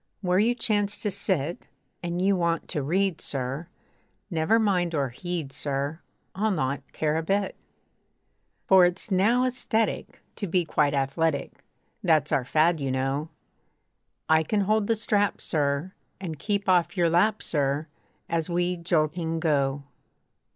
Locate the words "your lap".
16.97-17.43